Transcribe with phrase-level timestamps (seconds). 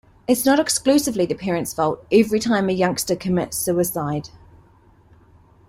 [0.27, 4.29] It's not exclusively the parents' fault every time a youngster commits suicide.